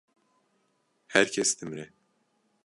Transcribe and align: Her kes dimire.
Her 1.13 1.25
kes 1.33 1.51
dimire. 1.61 1.85